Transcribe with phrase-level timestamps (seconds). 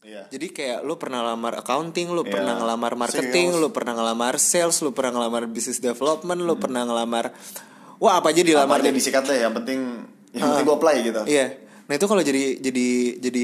[0.00, 0.32] Iya.
[0.32, 2.32] Jadi kayak lu pernah lamar accounting, lu Iya.
[2.32, 3.60] pernah ngelamar marketing, Sales.
[3.60, 7.36] lu pernah ngelamar sales, lu pernah ngelamar business development, lu pernah ngelamar
[7.96, 8.80] wah apa aja dilamar Hmm.
[8.80, 8.96] Apa aja deh.
[8.96, 9.78] disikat deh yang penting
[10.32, 11.46] yang penting gue apply gitu Iya.
[11.84, 12.86] Nah itu kalau jadi jadi
[13.20, 13.42] jadi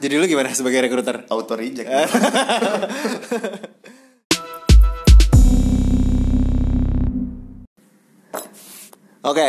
[0.00, 1.28] jadi lu gimana sebagai recruiter?
[1.28, 1.84] auto reject
[9.22, 9.48] Oke.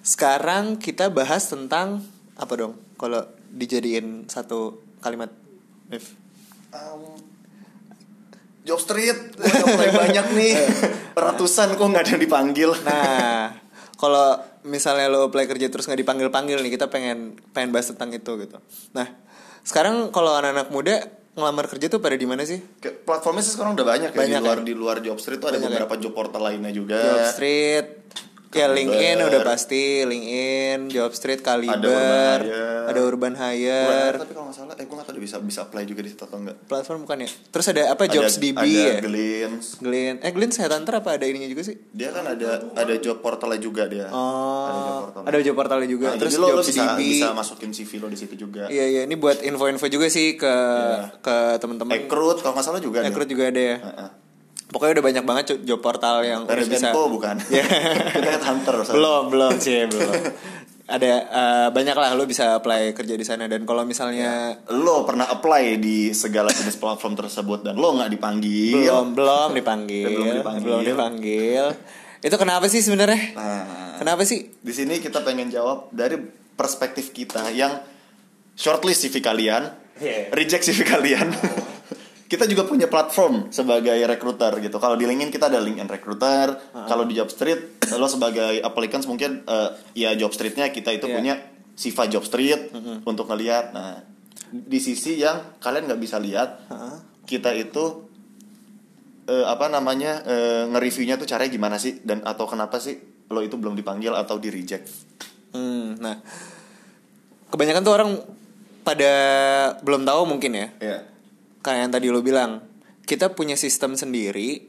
[0.00, 2.00] Sekarang kita bahas tentang
[2.34, 2.74] apa dong?
[2.96, 5.30] Kalau dijadiin satu kalimat,
[5.88, 6.14] Mif.
[6.68, 7.16] Um,
[8.62, 9.40] job street
[9.96, 10.52] banyak nih
[11.16, 13.56] ratusan kok nggak ada yang dipanggil Nah,
[14.02, 14.36] kalau
[14.68, 18.36] misalnya lo apply kerja terus nggak dipanggil panggil nih, kita pengen pengen bahas tentang itu
[18.36, 18.60] gitu.
[18.92, 19.08] Nah,
[19.64, 20.94] sekarang kalau anak-anak muda
[21.32, 22.58] ngelamar kerja tuh pada di mana sih?
[22.82, 24.64] Platformnya sih sekarang udah banyak, ya Banyak di luar ya?
[24.66, 25.74] di luar job street tuh ada Banyak ya?
[25.80, 27.86] beberapa job portal lainnya juga Job Street,
[28.50, 28.66] ya.
[28.66, 32.86] LinkedIn udah pasti, LinkedIn, Job Street, Kaliber, Urban Hire.
[32.86, 35.84] ada Urban Hire, tapi kalau nggak salah eh gue nggak tahu dia bisa bisa apply
[35.84, 37.28] juga di situ atau enggak platform bukan ya?
[37.28, 38.94] Terus ada apa Jobs DB ada ya?
[38.98, 41.76] Glints Glenn, eh Glenn saya Hunter apa ada ininya juga sih?
[41.90, 44.16] dia kan ada ada job portalnya juga dia ada
[44.78, 46.06] job Oh, portal ada job portalnya juga.
[46.06, 47.00] Nah, Terus jadi lo, lo bisa DB.
[47.02, 50.48] bisa masukin CV lo di situ juga Iya iya, ini buat info-info juga sih ke
[50.48, 51.18] Iya.
[51.18, 51.92] ke teman-teman.
[51.94, 53.08] Recruit kalau nggak salah juga ada.
[53.08, 53.76] Recruit juga ada ya.
[53.78, 54.10] Heeh.
[54.68, 56.92] Pokoknya udah banyak banget job portal yang udah Paris bisa.
[56.92, 57.64] Info bukan Iya.
[58.14, 60.12] kita hunter belum belum sih belum.
[60.86, 65.24] Ada eh, banyak lah lo bisa apply kerja di sana dan kalau misalnya lo pernah
[65.26, 70.64] apply di segala jenis platform tersebut dan lo nggak dipanggil belum belum dipanggil, Belum dipanggil.
[70.64, 71.64] belum dipanggil.
[72.18, 73.20] Itu kenapa sih sebenarnya?
[73.32, 73.64] nah
[73.96, 74.48] Kenapa sih?
[74.54, 76.16] di sini kita pengen jawab dari
[76.54, 77.78] perspektif kita yang
[78.52, 80.30] shortlist CV kalian Iya.
[80.30, 81.26] reject CV kalian
[82.28, 84.76] kita juga punya platform sebagai recruiter gitu.
[84.76, 86.60] Kalau di LinkedIn kita ada LinkedIn recruiter.
[86.84, 91.16] Kalau di Jobstreet lo sebagai applicants mungkin eh, ya Jobstreetnya kita itu Iya.
[91.16, 91.34] punya
[91.72, 92.68] Siva Jobstreet
[93.08, 94.04] untuk ngelihat nah
[94.48, 96.96] di sisi yang kalian nggak bisa lihat Heeh.
[97.24, 98.04] kita itu
[99.24, 102.04] eh, apa namanya eh, nge-reviewnya tuh caranya gimana sih?
[102.04, 103.00] Dan atau kenapa sih
[103.32, 104.84] lo itu belum dipanggil atau di reject?
[105.56, 106.20] Hmm, nah
[107.48, 108.10] kebanyakan tuh orang
[108.84, 109.12] pada
[109.80, 110.68] belum tahu mungkin ya.
[110.76, 110.98] ya
[111.68, 112.64] kayak yang tadi lo bilang
[113.04, 114.64] kita punya sistem sendiri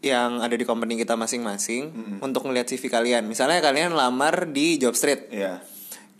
[0.00, 3.28] yang ada di company kita masing-masing untuk ngeliat CV kalian.
[3.28, 5.60] Misalnya kalian lamar di Jobstreet ya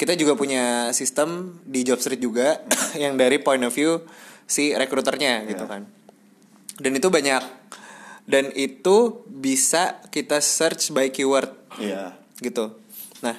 [0.02, 2.58] kita juga punya sistem di Jobstreet juga
[3.02, 4.02] yang dari point of view
[4.50, 5.70] si rekruternya gitu Iya.
[5.70, 5.82] kan.
[6.82, 7.42] Dan itu banyak.
[8.26, 12.18] Dan itu bisa kita search by keyword iya.
[12.42, 12.74] gitu.
[13.22, 13.38] Nah,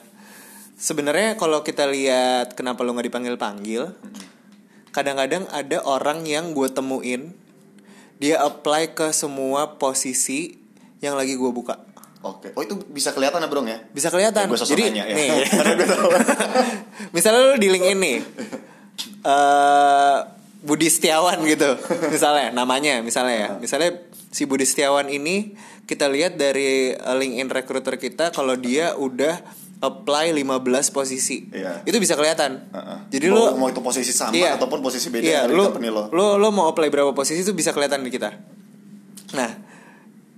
[0.79, 3.83] sebenarnya kalau kita lihat kenapa lo nggak dipanggil panggil,
[4.93, 7.33] kadang-kadang ada orang yang gue temuin
[8.21, 10.55] dia apply ke semua posisi
[11.03, 11.75] yang lagi gue buka.
[12.23, 14.47] oke oh itu bisa kelihatan ya bro ya Bisa kelihatan.
[14.47, 15.15] Sosok Jadi nanya ya.
[15.17, 15.29] nih,
[17.15, 18.17] misalnya lo di LinkedIn nih,
[19.27, 20.17] eh
[20.63, 21.75] Budi Setiawan gitu,
[22.07, 23.99] misalnya namanya, misalnya ya, misalnya
[24.31, 29.43] si Budi Setiawan ini kita lihat dari eh, LinkedIn recruiter kita kalau dia udah
[29.83, 31.83] apply 15 posisi, Iya.
[31.83, 32.71] itu bisa kelihatan.
[32.71, 32.97] Heeh.
[33.11, 34.55] Jadi mau, lo mau itu posisi sama Iya.
[34.55, 37.51] ataupun posisi beda Iya, dari lu, company lo lu lu mau apply berapa posisi itu
[37.51, 38.31] bisa kelihatan di kita.
[39.35, 39.51] Nah,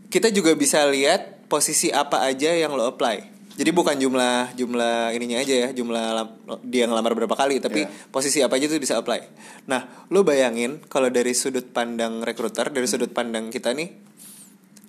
[0.10, 3.38] kita juga bisa lihat posisi apa aja yang lo apply.
[3.56, 6.28] Jadi bukan jumlah jumlah ininya aja ya, jumlah
[6.66, 8.10] dia ngelamar berapa kali, tapi Iya.
[8.10, 9.22] posisi apa aja tuh bisa apply.
[9.70, 13.94] Nah, lo bayangin kalau dari sudut pandang recruiter, dari sudut pandang kita nih,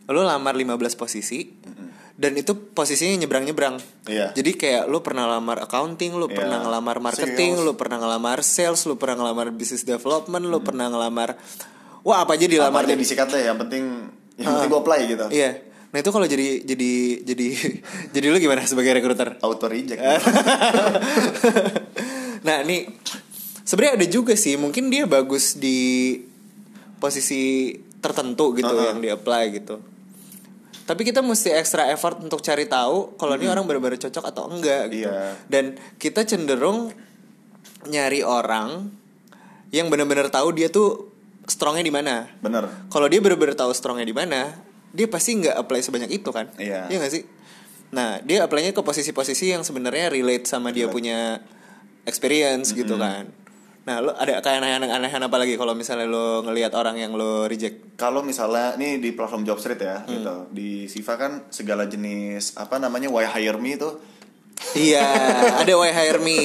[0.09, 1.47] lo lamar 15 posisi
[2.17, 3.77] dan itu posisinya nyebrang-nyebrang.
[4.09, 4.33] Iya.
[4.33, 6.37] Jadi kayak lo pernah lamar accounting, lo Iya.
[6.37, 7.65] pernah ngelamar marketing, Sales.
[7.65, 11.37] lo pernah ngelamar sales, lo pernah ngelamar business development, lo pernah ngelamar
[12.01, 13.85] wah apa aja dilamar apa aja disikat deh yang penting
[14.37, 15.51] yang penting gue apply gitu Iya.
[15.87, 17.47] Nah itu kalau jadi jadi jadi
[18.15, 19.37] jadi lu gimana sebagai recruiter?
[19.41, 19.99] auto reject
[22.47, 22.87] nah ini
[23.61, 26.15] sebenarnya ada juga sih mungkin dia bagus di
[26.97, 28.87] posisi tertentu gitu Uh-uh.
[28.89, 29.83] yang di apply gitu.
[30.87, 34.87] Tapi kita mesti extra effort untuk cari tahu kalau ini orang benar-benar cocok atau enggak
[34.95, 35.11] gitu.
[35.11, 35.35] Iya.
[35.51, 36.95] Dan kita cenderung
[37.91, 38.91] nyari orang
[39.75, 41.11] yang benar-benar tahu dia tuh
[41.51, 42.31] strongnya di mana.
[42.39, 44.55] bener Kalau dia benar-benar tahu strongnya di mana,
[44.95, 46.51] dia pasti nggak apply sebanyak itu kan?
[46.55, 46.87] Iya.
[46.87, 47.23] Iya nggak sih?
[47.95, 50.95] Nah, dia apply-nya ke posisi-posisi yang sebenarnya relate sama dia Relate.
[50.95, 51.19] punya
[52.07, 53.31] experience gitu kan.
[53.87, 57.95] Nah, lo ada kayak aneh-anehan apa lagi kalau misalnya lo ngelihat orang yang lo reject?
[57.95, 60.11] kalau misalnya ini di platform Jobstreet ya Hmm.
[60.13, 63.91] gitu di Siva kan segala jenis apa namanya why hire me itu
[64.75, 65.05] Iya,
[65.55, 66.41] ada why hire me.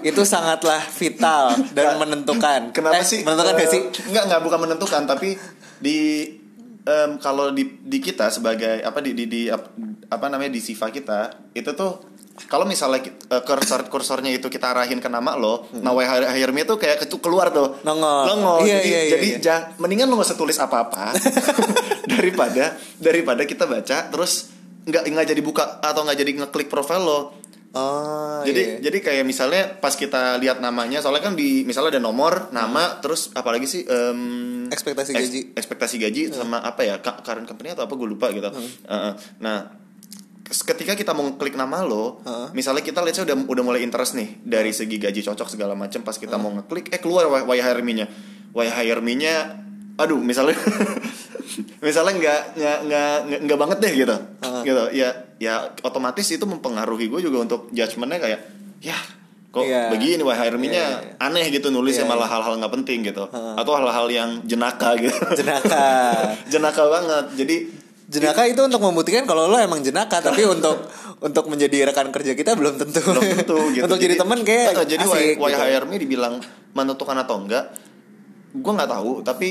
[0.00, 2.60] Itu sangatlah vital dan Nggak- menentukan.
[2.70, 3.82] kenapa Eh, sih Menentukan gak sih?
[4.06, 5.38] nggak nggak bukan menentukan tapi
[5.78, 5.98] di
[6.82, 9.72] em, kalau di di kita sebagai apa di di, di ap-
[10.06, 11.20] apa namanya di Siva kita
[11.52, 15.90] itu tuh kalau misalnya ki- eh, kursor kursornya itu kita arahin ke nama lo, nah
[15.90, 17.82] why hire, me itu kayak keluar tuh.
[17.82, 18.22] Nongol.
[18.28, 18.56] Nongol.
[18.62, 19.38] Iya, jadi iya, iya, jadi iya.
[19.40, 21.10] ja- mendingan lo gak usah tulis apa-apa
[22.08, 22.64] daripada
[22.96, 24.54] daripada kita baca terus
[24.84, 27.20] nggak nggak jadi buka atau nggak jadi ngeklik profil lo.
[27.68, 28.76] Oh, jadi iya.
[28.80, 33.28] jadi kayak misalnya pas kita lihat namanya soalnya kan di misalnya ada nomor nama terus
[33.36, 35.40] apalagi sih em, Ekspektasi eks- gaji.
[35.52, 39.12] ekspektasi gaji sama apa ya current company atau apa gue lupa gitu Heeh.
[39.38, 39.87] nah kes-
[40.48, 42.48] ketika kita mau klik nama lo Heeh.
[42.52, 46.14] misalnya kita lihat udah udah mulai interest nih dari segi gaji cocok segala macam pas
[46.14, 48.08] kita mau ngeklik eh keluar why, hire me-nya
[48.50, 49.60] why hire me-nya
[49.94, 50.56] aduh misalnya
[51.84, 54.62] misalnya nggak nggak nggak nggak- banget deh gitu Heeh.
[54.64, 58.40] gitu ya ya otomatis itu mempengaruhi gue juga untuk judgementnya kayak
[58.80, 58.96] ya
[59.48, 59.88] kok Iya.
[59.88, 61.24] begini wah hire me-nya Iya, iya, iya.
[61.24, 63.54] aneh gitu nulisnya Iya, malah hal-hal nggak penting gitu Heeh.
[63.56, 65.88] atau hal-hal yang jenaka gitu Jenaka.
[66.52, 67.56] jenaka banget jadi
[68.08, 70.80] Jenaka itu untuk membuktikan kalau lo emang jenaka, tapi untuk
[71.20, 73.04] untuk menjadi rekan kerja kita belum tentu.
[73.04, 73.84] belum tentu gitu.
[73.84, 75.60] Untuk jadi, teman kayak jadi why, asik, why gitu.
[75.60, 76.34] hire me dibilang
[76.72, 77.68] menentukan atau enggak
[78.50, 79.20] gue nggak tahu.
[79.20, 79.48] Tapi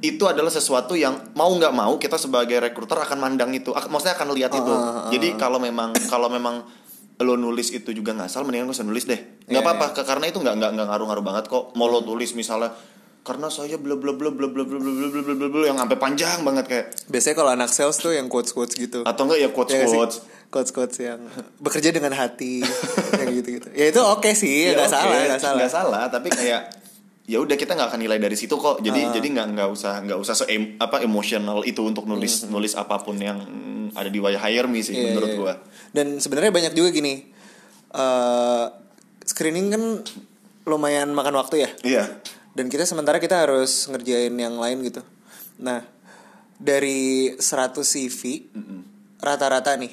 [0.00, 4.18] itu adalah sesuatu yang mau nggak mau kita sebagai rekruter akan mandang itu ak- maksudnya
[4.18, 4.68] akan lihat itu.
[4.68, 5.08] Ah.
[5.08, 6.66] jadi kalau memang kalau memang
[7.16, 9.20] lo nulis itu juga nggak salah mendingan gue nulis deh.
[9.46, 11.70] Nggak Iya, apa-apa ke- karena itu nggak nggak nggak ngaruh-ngaruh banget kok.
[11.72, 12.74] Mau lo tulis misalnya
[13.24, 15.96] karena saya bla bla bla bla bla bla bla bla bla bla bla yang sampai
[15.96, 19.00] panjang banget kayak Biasanya kalau anak sales tuh yang quotes quotes gitu.
[19.02, 19.96] atau enggak ya quotes Ya sih?
[19.96, 20.16] quotes
[20.48, 21.24] quotes quotes yang
[21.58, 22.60] bekerja dengan hati
[23.16, 23.68] yang gitu gitu.
[23.72, 25.56] Ya itu oke sih, Ya, nggak oke, salah, nggak salah.
[25.56, 26.60] nggak salah tapi kayak
[27.24, 30.18] ya udah kita nggak akan nilai dari situ kok jadi jadi nggak nggak usah nggak
[30.20, 30.44] usah se
[30.76, 34.78] apa emosional itu untuk nulis nulis apa pun yang mm, ada di why hire me
[34.78, 35.00] sih Hmm.
[35.00, 35.38] Iya, menurut iya.
[35.38, 35.52] gua
[35.90, 37.24] Dan sebenarnya banyak juga gini.
[37.90, 38.64] eh
[39.24, 39.82] screening kan
[40.64, 41.70] lumayan makan waktu ya.
[41.82, 42.04] iya
[42.54, 45.02] Dan kita sementara kita harus ngerjain yang lain gitu.
[45.58, 45.82] Nah,
[46.58, 48.46] dari 100 CV
[49.18, 49.90] rata-rata nih.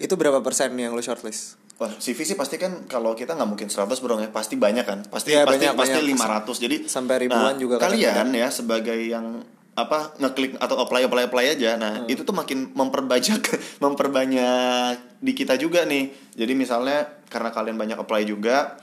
[0.00, 1.60] Itu berapa persen yang lo shortlist?
[1.80, 5.00] Wah, CV sih pasti kan kalau kita nggak mungkin 100 bro ya, pasti banyak kan.
[5.08, 6.44] Pasti pasti banyak, pasti banyak.
[6.44, 6.64] 500.
[6.64, 9.40] Jadi Sampai ribuan nah, juga Kalian ya sebagai yang
[9.80, 11.80] apa ngeklik atau apply apply apply aja.
[11.80, 12.12] Nah, Hmm.
[12.12, 13.40] itu tuh makin memperbanyak
[13.84, 16.12] memperbanyak di kita juga nih.
[16.36, 18.76] Jadi misalnya karena kalian banyak apply juga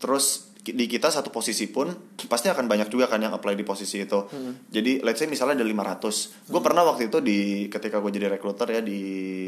[0.00, 1.88] terus di kita satu posisi pun
[2.26, 4.26] pasti akan banyak juga kan yang apply di posisi itu.
[4.26, 4.68] Hmm.
[4.68, 6.48] Jadi let's say misalnya ada 500.
[6.48, 9.00] Gue pernah waktu itu di ketika gue jadi recruiter ya di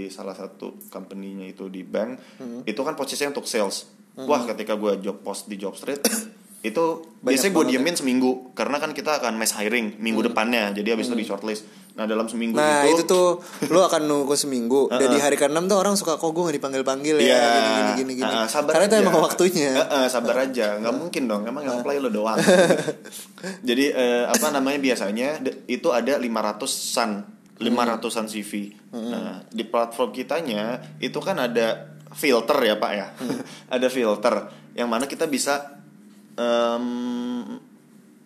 [0.09, 2.63] salah satu company-nya itu di bank, Hmm.
[2.65, 3.91] itu kan posisinya untuk sales.
[4.21, 6.05] Wah, ketika gue job post di job street
[6.61, 7.71] itu Banyak biasanya gue ya.
[7.73, 10.77] diemin seminggu karena kan kita akan mass hiring minggu depannya.
[10.77, 11.65] Jadi habis itu di shortlist.
[12.01, 12.65] Nah, dalam seminggu Hmm.
[12.65, 16.17] Nah itu itu tuh lo akan nunggu seminggu dan di hari ke-6 tuh orang suka
[16.17, 18.33] kok gue gak dipanggil panggil ya Iya, gini gini gini gini.
[18.33, 19.05] Ah, sabar Karena itu aja.
[19.05, 19.71] emang waktunya.
[19.77, 21.45] Eh, eh, sabar aja, nggak mungkin dong.
[21.45, 22.41] Emang yang apply lo doang.
[23.69, 27.11] Jadi eh, apa namanya biasanya itu ada 500-an,
[27.61, 28.53] 500-an CV.
[28.97, 31.85] Nah, di platform kitanya itu kan ada
[32.17, 33.07] filter ya, Pak ya.
[33.69, 34.35] ada filter
[34.73, 35.77] yang mana kita bisa
[36.35, 37.61] em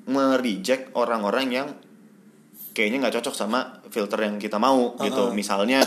[0.04, 1.68] mereject orang-orang yang
[2.74, 5.30] kayaknya nggak cocok sama filter yang kita mau gitu.
[5.30, 5.80] Misalnya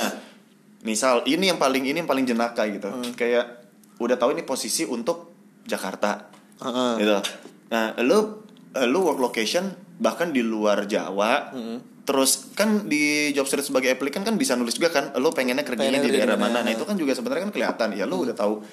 [0.82, 2.90] misal ini yang paling ini yang paling jenaka gitu.
[3.14, 3.68] Kayak
[4.00, 5.36] udah tahu ini posisi untuk
[5.68, 6.32] Jakarta.
[6.64, 6.92] Heeh.
[7.04, 7.18] Gitu.
[7.70, 8.48] Nah, lu
[8.88, 9.68] lu work location
[10.00, 11.52] bahkan di luar Jawa.
[12.08, 16.00] Terus kan di job street sebagai applicant kan bisa nulis juga kan, lu pengennya kerjanya
[16.00, 16.64] di daerah mana.
[16.64, 16.66] mana.
[16.66, 18.64] Nah, itu kan juga sebenarnya kan kelihatan ya lu udah tahu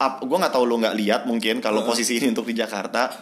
[0.00, 3.12] up, gue nggak tahu lu nggak lihat mungkin kalau posisi ini untuk di Jakarta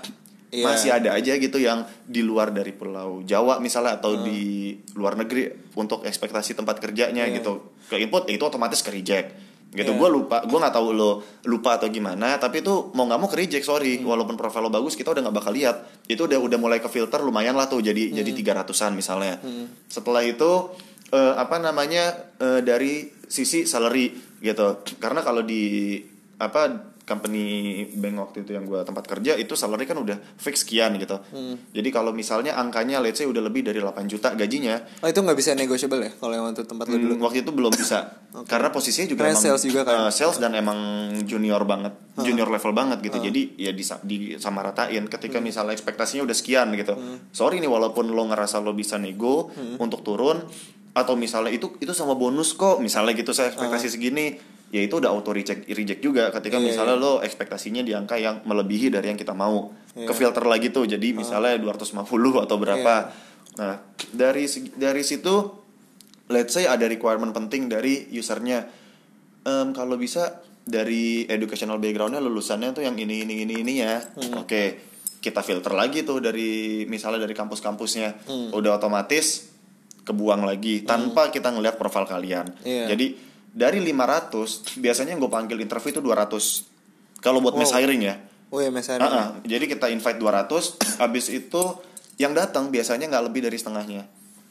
[0.49, 0.65] Iya.
[0.65, 5.45] masih ada aja gitu yang di luar dari pulau Jawa misalnya atau di luar negeri
[5.76, 7.37] untuk ekspektasi tempat kerjanya Iya.
[7.37, 7.76] gitu.
[7.85, 9.37] Ke input ya itu otomatis ke reject.
[9.69, 9.85] Gitu.
[9.85, 10.00] Iya.
[10.00, 13.37] gue lupa gue nggak tahu lo lupa atau gimana tapi itu mau nggak mau ke
[13.37, 14.00] reject sorry.
[14.00, 15.85] Walaupun profil lo bagus kita udah nggak bakal lihat.
[16.09, 19.37] Itu udah udah mulai ke filter lumayan lah tuh jadi jadi tiga ratusan misalnya.
[19.85, 20.73] Setelah itu
[21.12, 22.09] eh, apa namanya
[22.40, 24.81] eh, dari sisi salary gitu.
[24.97, 26.00] Karena kalau di
[26.40, 27.45] apa company
[27.97, 31.17] bank waktu itu yang gue tempat kerja itu salary kan udah fix sekian gitu.
[31.73, 35.38] Jadi kalau misalnya angkanya let's say udah lebih dari 8 juta gajinya Oh itu nggak
[35.41, 37.15] bisa negotiable ya kalau yang waktu tempat lo dulu.
[37.17, 37.99] Hmm, waktu itu belum bisa.
[38.53, 39.97] Karena posisinya juga Karena emang sales juga kan?
[40.05, 40.79] eh, sales dan emang
[41.25, 43.17] junior banget junior level banget gitu.
[43.17, 46.93] Jadi ya di disamaratain ketika misalnya ekspektasinya udah sekian gitu.
[47.33, 49.49] Sorry nih walaupun lo ngerasa lo bisa nego
[49.81, 50.45] untuk turun
[50.93, 52.83] atau misalnya itu itu sama bonus kok.
[52.83, 56.96] Misalnya gitu saya ekspektasi segini ya itu udah auto reject reject juga ketika Iya, misalnya
[57.00, 59.72] lo ekspektasinya di angka yang melebihi dari yang kita mau.
[59.96, 62.94] Ke filter lagi tuh jadi misalnya 250 atau berapa.
[63.58, 63.75] Nah
[64.12, 64.44] dari
[64.76, 65.34] dari situ
[66.28, 68.68] let's say ada requirement penting dari usernya.
[69.42, 73.98] Em, kalau bisa dari educational backgroundnya lulusannya tuh yang ini ini ini ini ya.
[74.37, 74.84] Oke
[75.18, 78.28] kita filter lagi tuh dari misalnya dari kampus-kampusnya.
[78.54, 79.48] Udah otomatis
[80.04, 82.48] kebuang lagi tanpa kita ngelihat profil kalian.
[82.64, 82.96] Iya.
[82.96, 83.27] jadi
[83.59, 87.83] dari 500 biasanya yang gue panggil interview itu 200 kalau buat mass Wow.
[87.83, 88.17] hiring ya
[88.49, 89.03] Oh ya Mas Ari.
[89.03, 89.29] Ah, ah.
[89.43, 90.49] jadi kita invite 200
[91.03, 91.62] habis itu
[92.17, 94.07] yang datang biasanya nggak lebih dari setengahnya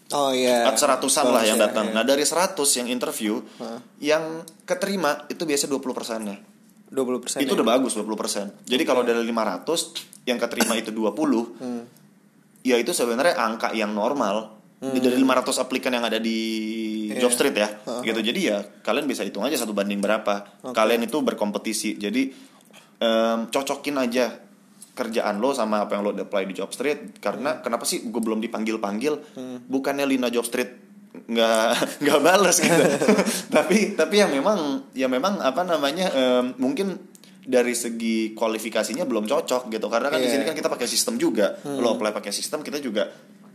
[0.08, 0.64] Oh iya.
[0.70, 1.96] seratusan lah yang Iya, datang iya.
[1.96, 3.80] nah dari 100 yang interview Hah.
[3.98, 4.24] yang
[4.64, 6.38] keterima itu biasa 20 persennya
[6.88, 7.56] 20% itu ya?
[7.56, 9.68] udah bagus 20 persen jadi kalau dari 500
[10.24, 11.84] yang keterima itu 20 Hmm.
[12.62, 16.38] ya itu sebenarnya angka yang normal Di- dari 500 aplikan yang ada di
[17.10, 17.26] Iya.
[17.26, 18.02] Jobstreet ya Heeh.
[18.06, 18.20] gitu.
[18.22, 20.62] Jadi ya kalian bisa hitung aja satu banding berapa.
[20.62, 20.72] Oke.
[20.72, 21.98] kalian itu berkompetisi.
[21.98, 22.30] Jadi
[22.98, 24.38] em, cocokin aja
[24.94, 28.78] kerjaan lo sama apa yang lo apply di Jobstreet karena kenapa sih gue belum dipanggil
[28.78, 29.14] panggil
[29.64, 30.70] bukannya Lina Jobstreet
[31.24, 31.70] nggak
[32.02, 32.84] nggak balas gitu.
[33.56, 36.98] Tapi tapi yang memang ya memang apa namanya em, mungkin
[37.42, 39.88] dari segi kualifikasinya belum cocok gitu.
[39.88, 40.34] Karena kan di Iya.
[40.36, 41.58] sini kan kita pakai sistem juga.
[41.64, 43.08] Lo apply pakai sistem kita juga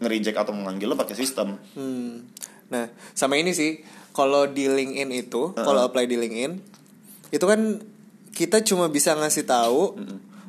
[0.02, 2.26] nge-reject atau memanggil lo pakai sistem Hmm.
[2.72, 3.84] Nah, sama ini sih,
[4.16, 6.56] kalau di LinkedIn itu, kalau apply di LinkedIn,
[7.28, 7.84] itu kan
[8.32, 9.92] kita cuma bisa ngasih tahu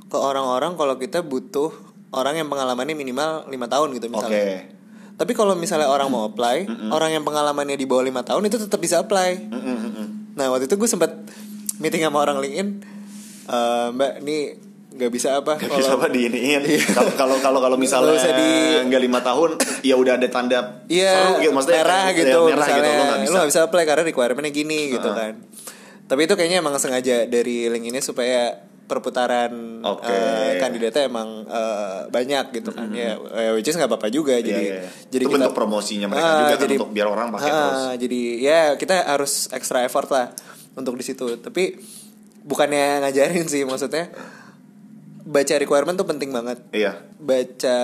[0.08, 1.76] ke orang-orang kalau kita butuh
[2.16, 4.40] orang yang pengalamannya minimal lima tahun gitu oke misalnya.
[5.20, 8.80] Tapi kalau misalnya orang mau apply, orang yang pengalamannya di bawah lima tahun itu tetap
[8.80, 9.52] bisa apply.
[10.34, 11.12] Nah waktu itu gue sempat
[11.78, 12.70] meeting sama orang LinkedIn,
[13.52, 14.38] "Eh, Mbak, ini
[14.94, 15.58] nggak bisa apa?
[15.58, 17.84] Gak bisa apa diiniin kalau kalau kalau kalau Iya.
[17.84, 19.50] misalnya Nggak di- nggak lima tahun
[19.82, 22.94] ya udah ada tanda Iya, seru gitu maksudnya merah kayak- gitu, ya, merah misalnya gitu
[22.94, 25.18] lo nggak bisa nggak bisa apply karena requirementnya gini gitu Heeh.
[25.18, 25.34] kan.
[26.04, 30.06] Tapi itu kayaknya emang sengaja dari link ini supaya perputaran Oke.
[30.06, 34.44] eh, kandidatnya emang eh, banyak gitu kan ya eh, which is nggak apa-apa juga Iya,
[34.44, 34.90] jadi iya, iya.
[35.10, 37.84] jadi Itu bentuk promosinya mereka juga kan untuk biar orang pakai Ah, terus.
[38.00, 40.30] jadi ya kita harus extra effort lah
[40.74, 41.80] untuk di situ tapi
[42.40, 44.12] bukannya ngajarin sih maksudnya
[45.24, 47.80] baca requirement tuh penting banget iya baca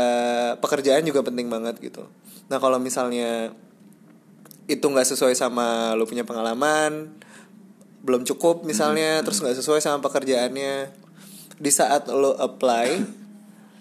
[0.59, 2.03] pekerjaan juga penting banget gitu.
[2.51, 3.55] Nah kalau misalnya
[4.69, 7.09] itu nggak sesuai sama lo punya pengalaman,
[8.05, 10.93] belum cukup misalnya, terus nggak sesuai sama pekerjaannya,
[11.57, 13.01] di saat lo apply,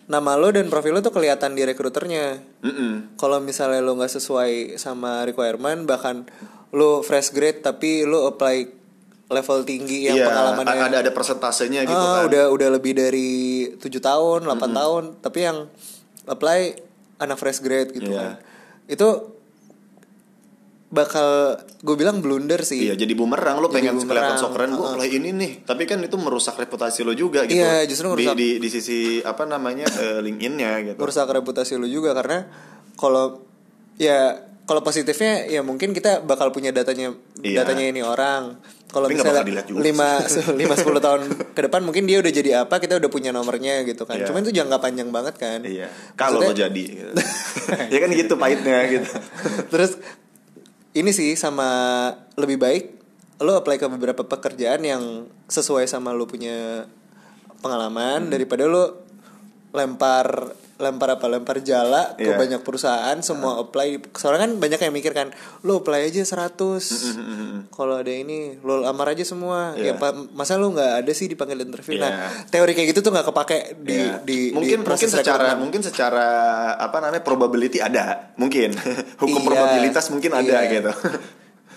[0.09, 2.41] nama lo dan profil lo tuh kelihatan di rekruternya.
[3.21, 6.25] Kalau misalnya lo nggak sesuai sama requirement, bahkan
[6.73, 8.78] lo fresh grade tapi lo apply
[9.29, 10.89] level tinggi yang Iya, pengalamannya.
[10.89, 12.33] ada ada persentasenya gitu Ah, kan.
[12.33, 13.31] udah udah lebih dari
[13.77, 15.05] tujuh tahun 8 tahun.
[15.21, 15.69] Tapi yang
[16.25, 16.61] apply
[17.19, 18.37] anak fresh grade gitu kan.
[18.37, 18.47] Iya.
[18.89, 19.05] itu
[20.89, 22.89] bakal gue bilang blunder sih.
[22.89, 23.61] Iya jadi bumerang.
[23.61, 25.53] Lo pengen kelihatan bumerang, so keren gue apply ini nih.
[25.61, 27.61] Tapi kan itu merusak reputasi lo juga gitu.
[27.61, 28.35] Iya, justru di, merusak.
[28.35, 30.97] di di sisi apa namanya eh, LinkedIn-nya gitu.
[30.97, 32.49] Merusak reputasi lu juga karena
[32.97, 33.45] kalau
[34.01, 37.65] ya kalau positifnya ya mungkin kita bakal punya datanya Iya.
[37.65, 39.41] datanya ini orang kalau misalnya
[39.73, 40.21] lima
[40.61, 44.05] lima sepuluh tahun ke depan mungkin dia udah jadi apa kita udah punya nomornya gitu
[44.05, 44.29] kan Iya.
[44.29, 47.13] cuman itu jangka panjang banget kan iya kalau lo jadi gitu.
[47.93, 49.09] ya kan gitu pahitnya gitu
[49.73, 49.97] Terus
[50.93, 51.69] ini sih sama
[52.37, 52.85] lebih baik
[53.39, 55.03] lo apply ke beberapa pekerjaan yang
[55.47, 56.85] sesuai sama lo punya
[57.59, 58.33] pengalaman Hmm.
[58.33, 59.01] daripada lo
[59.71, 62.35] lempar lempar apa lempar jala ke Iya.
[62.35, 66.55] banyak perusahaan semua apply soalnya kan banyak yang mikir kan lo apply aja 100
[67.69, 69.93] kalau ada ini lo lamar aja semua Iya.
[69.93, 72.03] ya pa- masa lo nggak ada sih dipanggil interview Iya.
[72.05, 72.13] nah
[72.45, 74.23] teori kayak gitu tuh nggak kepake di Iya.
[74.23, 75.59] di mungkin di mungkin secara rekrutmen.
[75.61, 76.27] mungkin secara
[76.77, 78.71] apa namanya probability ada mungkin
[79.23, 80.71] hukum Iya, probabilitas mungkin ada iya.
[80.73, 80.93] gitu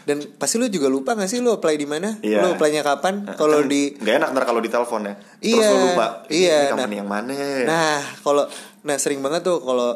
[0.01, 2.17] Dan pasti lu juga lupa gak sih lu apply di mana?
[2.19, 2.41] Iya.
[2.41, 3.21] Lu apply-nya kapan?
[3.31, 6.57] Kalau Kan di nggak enak ntar kalau ditelepon ya terus Iya, lo lupa ini, iya,
[6.57, 6.97] ini company nah.
[6.97, 8.43] yang mana Nah, kalau
[8.81, 9.93] nah sering banget tuh kalau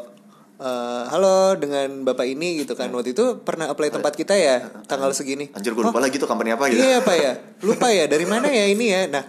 [0.56, 2.88] eh, halo dengan Bapak ini gitu kan.
[2.88, 5.50] Waktu itu pernah apply tempat kita ya tanggal segini.
[5.52, 7.32] anjir gue Oh, lupa lagi tuh company apa gitu Iya, Pak ya.
[7.60, 9.04] Lupa ya dari mana ya ini ya.
[9.06, 9.24] Nah,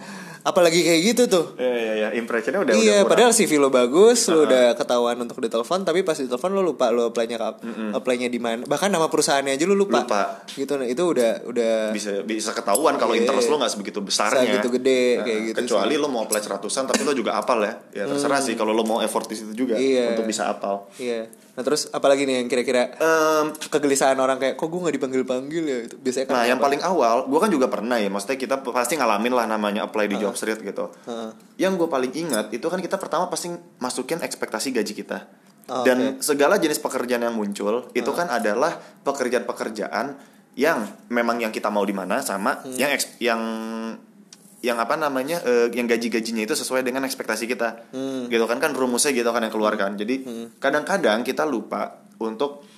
[0.48, 1.44] apalagi kayak gitu tuh.
[1.54, 5.38] Iya iya iya impressionnya udah iya, udah padahal CV lo bagus, lo udah ketahuan untuk
[5.38, 7.60] ditelepon, tapi pas ditelepon lo lupa lo apply-nya kap,
[7.92, 8.64] apply-nya di mana.
[8.64, 10.00] Bahkan nama perusahaannya aja lo lupa.
[10.00, 10.22] Lupa.
[10.48, 13.22] Gitu nah, itu udah udah bisa bisa ketahuan kalau Iya.
[13.22, 17.02] interest lo nggak sebegitu besarnya Segitu gede, kayak gitu kecuali lo mau apply seratusan tapi
[17.02, 19.84] lo juga apal ya ya terserah sih kalau lo mau effort di situ juga Hmm.
[19.84, 20.04] Iya.
[20.12, 21.28] untuk bisa apal Iya.
[21.58, 25.64] Nah terus apalagi nih yang kira-kira Em, kegelisahan orang kayak kok gue nggak dipanggil panggil
[25.64, 26.64] ya itu biasanya kan nah yang apa?
[26.64, 30.16] paling awal gue kan juga pernah ya maksudnya kita pasti ngalamin lah namanya apply di
[30.16, 31.30] job street gitu Heeh.
[31.58, 35.18] yang gue paling ingat itu kan kita pertama pasti masukin ekspektasi gaji kita
[35.66, 38.72] Oh, dan segala jenis pekerjaan yang muncul itu kan adalah
[39.02, 40.16] pekerjaan-pekerjaan
[40.54, 42.72] yang memang yang kita mau di mana sama Hmm.
[42.72, 43.36] yang eks- yang
[44.68, 48.28] yang apa namanya eh, yang gaji-gajinya itu sesuai dengan ekspektasi kita Hmm.
[48.28, 50.20] gitu kan kan rumusnya gitu kan yang keluarkan jadi
[50.60, 52.68] kadang-kadang kita lupa untuk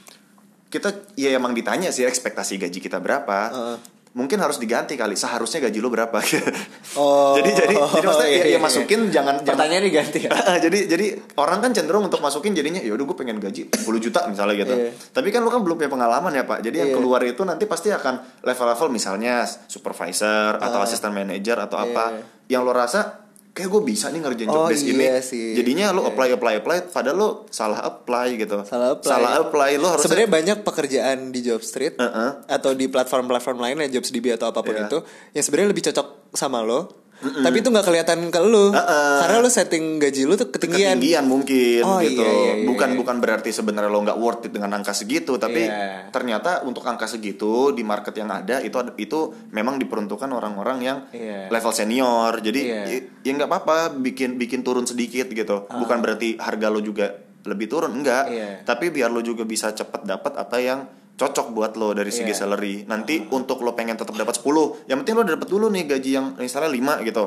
[0.71, 3.77] kita ya emang ditanya sih ekspektasi gaji kita berapa Heeh.
[4.11, 6.19] Mungkin harus diganti kali seharusnya gaji lo berapa
[6.99, 10.31] Oh, jadi jadi jadi maksudnya iya, ya, ya iya, masukin jangan jangan Pertanyaannya diganti ya.
[10.67, 11.07] jadi jadi
[11.39, 14.75] orang kan cenderung untuk masukin jadinya ya udah gue pengen gaji 10 juta misalnya gitu.
[14.75, 14.91] Iya.
[15.15, 16.59] Tapi kan lu kan belum punya pengalaman ya, Pak.
[16.59, 16.97] Jadi yang Iya.
[16.99, 22.09] keluar itu nanti pasti akan level-level misalnya supervisor atau assistant manager atau apa Ah.
[22.11, 22.23] Iya.
[22.51, 25.07] yang lo rasa kayak gue bisa nih ngerjain job Oh, desk iya ini.
[25.21, 25.47] sih.
[25.53, 28.63] Jadinya lo apply apply apply padahal lo salah apply gitu.
[28.63, 29.11] Salah apply.
[29.11, 32.31] Salah apply lo harusnya Sebenarnya banyak pekerjaan di job street Heeh.
[32.47, 34.87] atau di platform-platform lain ya Jobsdb atau apa pun Iya.
[34.87, 34.99] itu
[35.33, 37.00] yang sebenarnya lebih cocok sama lo.
[37.21, 38.73] Tapi itu nggak kelihatan ke lu.
[38.73, 39.17] Heeh.
[39.21, 40.97] Karena lo setting gaji lu tuh ketinggian.
[40.97, 42.25] ketinggian mungkin Oh, gitu.
[42.25, 42.97] iya, iya, iya, bukan iya.
[42.97, 46.09] bukan berarti sebenarnya lo nggak worth it dengan angka segitu, tapi Iya.
[46.09, 49.19] ternyata untuk angka segitu di market yang ada itu itu
[49.53, 51.53] memang diperuntukkan orang-orang yang Iya.
[51.53, 52.33] level senior.
[52.41, 52.81] Jadi Iya.
[52.81, 52.89] Ah.
[52.89, 55.69] ya, ya nggak apa-apa bikin bikin turun sedikit gitu.
[55.69, 58.51] Bukan berarti harga lo juga lebih turun enggak, Iya.
[58.65, 60.85] tapi biar lo juga bisa cepet dapat apa yang
[61.21, 62.39] cocok buat lo dari segi Iya.
[62.41, 62.75] salary.
[62.83, 66.27] Nanti untuk lo pengen tetap dapat 10, yang penting lo dapat dulu nih gaji yang
[66.35, 67.25] misalnya 5 gitu.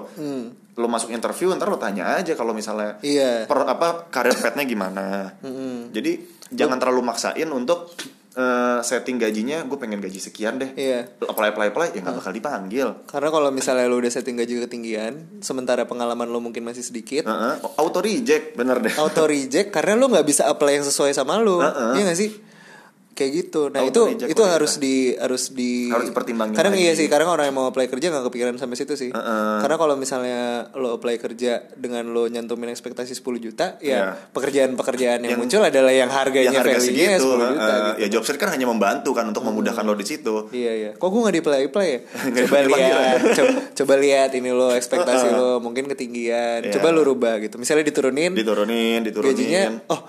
[0.73, 3.05] Lo masuk interview ntar lo tanya aja kalau misalnya Hmm.
[3.05, 3.45] Iya.
[3.45, 5.37] per apa karir petnya gimana.
[5.87, 6.17] Jadi
[6.49, 7.93] jangan terlalu maksain untuk
[8.33, 10.73] eh, setting gajinya gue pengen gaji sekian deh.
[10.73, 11.05] Iya.
[11.21, 12.87] Apply apply apply ya nggak bakal dipanggil.
[13.05, 17.61] Karena kalau misalnya lo udah setting gaji ketinggian, sementara pengalaman lo mungkin masih sedikit, Heeh.
[17.77, 18.89] Auto reject bener deh.
[18.97, 21.61] auto reject karena lo nggak bisa apply yang sesuai sama lo.
[21.61, 21.93] Heeh.
[21.93, 22.31] Iya gak sih?
[23.13, 23.69] Kayak gitu.
[23.69, 24.81] Nah, Auto itu itu harus kita.
[24.81, 28.25] di harus di Harus dipertimbangin Kadang iya sih, kadang orang yang mau apply kerja nggak
[28.25, 29.09] kepikiran sampai situ sih.
[29.09, 29.53] Heeh.
[29.61, 30.41] Karena kalau misalnya
[30.73, 33.93] lo apply kerja dengan lo nyantumin ekspektasi 10 juta, Iya.
[33.93, 34.01] ya
[34.33, 37.29] pekerjaan-pekerjaan yang, Yang- muncul adalah yang harganya yang harga value-nya segitu.
[37.29, 37.85] 10 juta heeh.
[37.87, 38.01] gitu.
[38.01, 40.49] Ya job search kan hanya membantu kan untuk memudahkan lo di situ.
[40.49, 40.91] Iya iya.
[40.93, 41.99] Kok gue nggak di apply apply ya?
[42.43, 46.65] Coba lihat, coba, coba lihat ini lo ekspektasi lo mungkin ketinggian.
[46.65, 46.73] Iya.
[46.73, 47.55] Coba lo rubah gitu.
[47.55, 49.29] Misalnya diturunin, Diturunin, diturunin.
[49.29, 50.01] gajinya, oh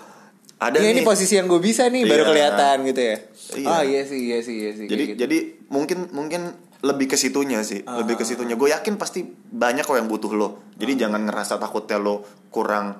[0.65, 1.05] Ada ini nih.
[1.05, 2.29] posisi yang gue bisa nih baru Iya.
[2.31, 3.17] kelihatan gitu ya.
[3.55, 3.67] Iya.
[3.69, 4.87] Ah iya sih iya sih iya sih.
[4.87, 5.19] jadi gitu.
[5.21, 6.41] jadi mungkin mungkin
[6.81, 10.49] lebih ke situnya sih lebih ke situnya gue yakin pasti banyak kok yang butuh lo
[10.75, 12.93] jadi jangan ngerasa takutnya lo kurang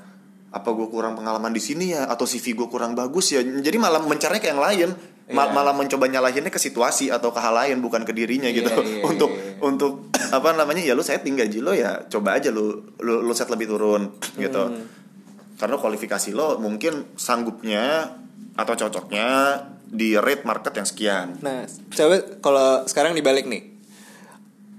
[0.49, 4.01] apa gue kurang pengalaman di sini ya atau CV gue kurang bagus ya jadi malah
[4.01, 4.91] mencarinya ke yang lain
[5.27, 5.53] Ma- Iya.
[5.53, 9.05] malah mencoba nyalahinnya ke situasi atau ke hal lain bukan ke dirinya Iya, gitu iya,
[9.11, 9.57] untuk iya.
[9.59, 9.93] untuk
[10.31, 12.65] apa namanya ya lo setting gaji lo ya coba aja lo
[12.99, 15.04] lo, lo set lebih turun gitu Hmm.
[15.55, 18.11] Karena kualifikasi lo mungkin sanggupnya
[18.53, 19.29] atau cocoknya
[19.85, 23.71] di rate market yang sekian Nah, coba kalau sekarang dibalik nih.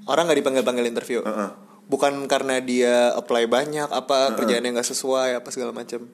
[0.06, 1.20] Orang nggak dipanggil-panggil interview.
[1.20, 1.50] Heeh.
[1.86, 6.06] Bukan karena dia apply banyak apa kerjaannya nggak sesuai apa segala macam.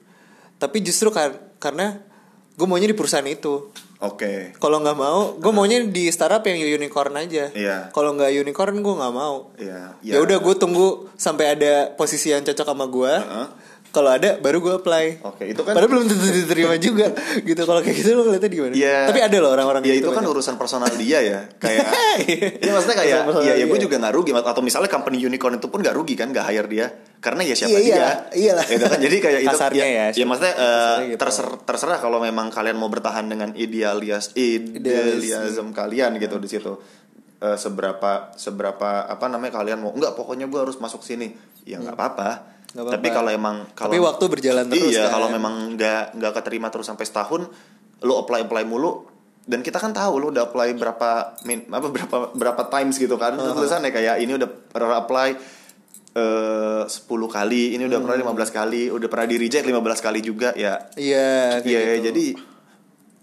[0.56, 2.00] Tapi justru kar- karena
[2.52, 3.68] gue maunya di perusahaan itu.
[3.98, 4.56] Oke.
[4.56, 7.52] Kalau nggak mau, gue maunya di startup yang unicorn aja.
[7.52, 7.78] Iya.
[7.90, 9.52] Kalau nggak unicorn gue nggak mau.
[9.56, 9.96] Iya.
[10.02, 13.12] Ya udah gue tunggu sampai ada posisi yang cocok sama gue.
[13.12, 13.46] Heeh.
[13.92, 15.20] Kalau ada baru gue apply.
[15.22, 17.60] Oke, itu kan- Padahal belum tentu diterima juga gitu.
[17.60, 18.72] Kalau kayak gitu lo ngeliatnya gimana?
[18.72, 18.98] Iya.
[19.04, 20.32] Tapi ada loh orang-orang Ya itu gitu kan banyak.
[20.32, 21.40] urusan personal dia ya.
[21.62, 21.86] Kayak
[22.58, 25.78] Ya maksudnya kayak ya, ya gue juga nggak rugi atau misalnya company unicorn itu pun
[25.78, 26.86] nggak rugi kan nggak hire dia
[27.18, 27.92] karena ya siapa Iya, dia.
[27.92, 28.64] iyalah, iyalah.
[28.66, 31.20] Gitu kan jadi kayak itu Kasarnya ya, ya, ya maksudnya kasarnya gitu.
[31.20, 36.72] terser- terserah kalau memang kalian mau bertahan dengan idealis idealism kalian gitu di situ.
[37.38, 41.92] Eh, seberapa seberapa apa namanya kalian mau enggak pokoknya gue harus masuk sini ya nggak
[41.92, 42.74] apa-apa Hmm.
[42.74, 42.96] Nggak apa-apa.
[42.96, 45.12] tapi kalau emang kalau Tapi waktu berjalan terus iya kan.
[45.12, 47.42] kalau memang nggak nggak keterima terus sampai setahun
[48.00, 49.04] lo apply apply mulu
[49.42, 51.10] dan kita kan tahu lo udah apply berapa
[51.42, 55.28] min, apa berapa berapa times gitu kan uh tulisannya kayak ini udah pernah apply
[56.12, 60.52] eh 10 kali ini udah pernah 15 kali udah pernah di reject 15 kali juga
[60.52, 62.04] ya Iya, kayak Iya gitu.
[62.06, 62.24] jadi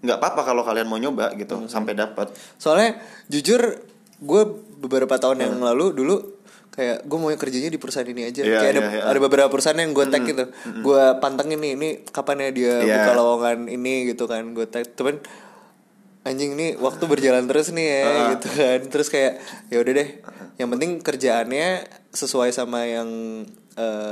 [0.00, 3.60] nggak apa-apa kalau kalian mau nyoba gitu sampai dapat Soalnya jujur
[4.18, 4.42] gue
[4.76, 5.66] beberapa tahun yang Hmm.
[5.66, 6.39] lalu dulu
[6.70, 8.40] kayak gue mau kerjanya di perusahaan ini aja.
[8.40, 9.02] Iya, kayak ada, iya, iya.
[9.04, 10.44] ada beberapa perusahaan yang gue tag gitu.
[10.80, 12.94] Gue pantengin nih ini kapan ya dia Iya.
[12.96, 14.42] buka lowongan ini gitu kan.
[14.50, 15.18] Gue tag temen
[16.20, 18.28] anjing nih waktu berjalan terus nih ya Uh-uh.
[18.32, 18.78] gitu kan.
[18.86, 19.32] Terus kayak
[19.66, 20.08] ya udah deh.
[20.56, 21.68] Yang penting kerjaannya
[22.10, 23.08] sesuai sama yang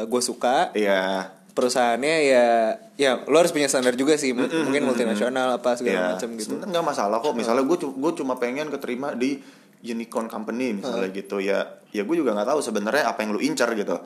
[0.05, 0.73] gue suka.
[0.73, 2.47] iya Perusahaannya ya
[2.95, 4.31] ya lo harus punya standar juga sih.
[4.31, 6.55] M- Mungkin multinasional apa segala Iya, macam gitu.
[6.57, 7.35] nggak masalah kok.
[7.35, 9.43] Misalnya gue gue cuma pengen keterima di
[9.83, 11.79] unicorn company misalnya gitu ya.
[11.95, 13.97] Ya gue juga nggak tahu sebenarnya apa yang lu incar gitu.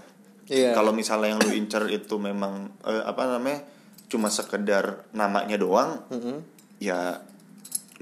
[0.51, 0.75] Iya.
[0.77, 3.65] Kalau misalnya yang lu incar itu memang eh, apa namanya
[4.13, 6.05] cuma sekedar namanya doang,
[6.77, 7.17] ya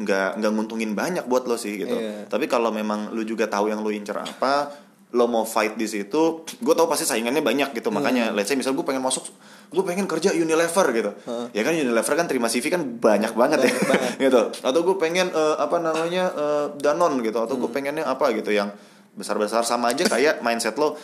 [0.01, 1.95] nggak nggak nguntungin banyak buat lo sih gitu.
[1.95, 2.27] Iya.
[2.27, 4.75] Tapi kalau memang lu juga tahu yang lu incar apa,
[5.11, 7.91] lo mau fight di situ, gue tau pasti saingannya banyak gitu.
[7.91, 9.27] Makanya, let's say misal gue pengen masuk,
[9.75, 11.11] gue pengen kerja Unilever gitu.
[11.51, 13.73] Ya kan Unilever kan terima CV kan banyak banget ya,
[14.31, 14.55] gitu.
[14.63, 17.43] Atau gue pengen eh, apa namanya eh, Danone gitu.
[17.43, 18.71] Atau gue pengennya apa gitu yang
[19.19, 20.95] besar-besar sama aja kayak mindset lo.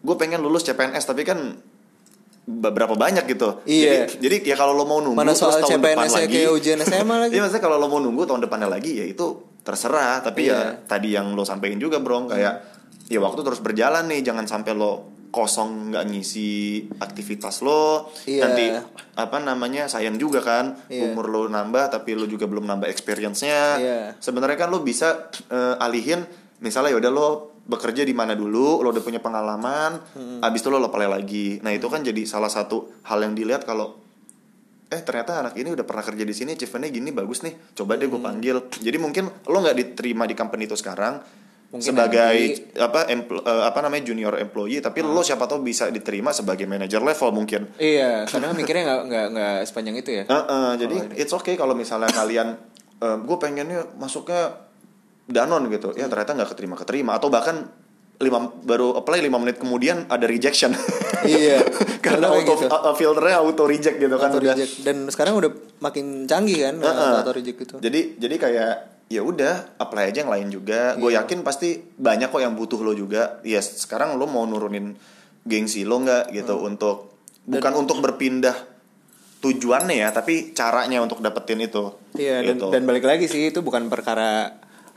[0.00, 1.38] Gue pengen lulus CPNS tapi kan
[2.42, 3.62] beberapa banyak gitu.
[3.68, 4.08] Iya.
[4.08, 6.34] Jadi, jadi ya kalau lo mau nunggu Mana terus soal tahun depan CPNS -nya lagi,
[6.40, 7.32] kayak ujian SMA lagi.
[7.36, 9.26] Iya maksudnya kalau lo mau nunggu tahun depannya lagi ya itu
[9.62, 10.58] terserah tapi Iya.
[10.58, 12.71] ya tadi yang lo sampein juga bro kayak
[13.08, 16.52] ya waktu terus berjalan nih jangan sampai lo kosong nggak ngisi
[17.00, 18.12] aktivitas lo.
[18.28, 18.44] Iya.
[18.44, 18.64] nanti
[19.16, 21.08] apa namanya sayang juga kan Iya.
[21.08, 23.60] umur lo nambah tapi lo juga belum nambah experience-nya.
[23.80, 24.00] Iya.
[24.20, 26.28] sebenarnya kan lo bisa eh, alihin
[26.60, 27.28] misalnya ya udah lo
[27.62, 29.96] bekerja di mana dulu lo udah punya pengalaman
[30.44, 31.62] abis itu lo apply lagi.
[31.64, 33.96] Nah itu kan jadi salah satu hal yang dilihat kalau
[34.92, 38.04] eh ternyata anak ini udah pernah kerja di sini achievementnya gini bagus nih coba deh
[38.04, 38.68] gue panggil.
[38.68, 41.24] Jadi mungkin lo nggak diterima di company itu sekarang
[41.72, 42.36] Mungkin sebagai
[42.76, 47.00] apa empl- eh, apa namanya junior employee tapi lo siapa tahu bisa diterima sebagai manager
[47.00, 47.72] level mungkin.
[47.80, 50.24] Iya, karena mikirnya nggak nggak nggak sepanjang itu ya.
[50.28, 52.60] Heeh, jadi it's okay kalau misalnya kalian
[53.00, 54.68] gue pengennya masuknya
[55.24, 55.96] danon gitu.
[55.96, 57.72] Ya ternyata nggak keterima keterima atau bahkan
[58.22, 60.70] lima baru apply lima menit kemudian ada rejection
[61.22, 61.62] Iya,
[62.04, 62.66] karena auto gitu.
[62.66, 64.82] uh, filternya auto reject gitu kan Auto udah reject.
[64.82, 67.12] Dan sekarang udah makin canggih kan Heeh.
[67.20, 67.74] auto reject itu.
[67.78, 68.72] jadi jadi kayak
[69.06, 71.22] ya udah apply aja yang lain juga gue Iya.
[71.22, 74.96] yakin pasti banyak kok yang butuh lo juga yes sekarang lo mau nurunin
[75.42, 76.68] gengsi lo nggak gitu Hmm.
[76.68, 76.96] untuk
[77.44, 78.54] bukan untuk berpindah
[79.38, 82.66] tujuannya ya tapi caranya untuk dapetin itu Iya, dan, gitu.
[82.70, 84.54] dan balik lagi sih itu bukan perkara